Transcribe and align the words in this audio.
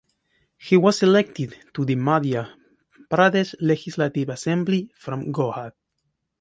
He 0.57 0.75
was 0.77 1.03
elected 1.03 1.55
to 1.75 1.85
the 1.85 1.95
Madhya 1.95 2.55
Pradesh 3.07 3.53
Legislative 3.61 4.29
Assembly 4.29 4.89
from 4.95 5.31
Gohad. 5.31 5.73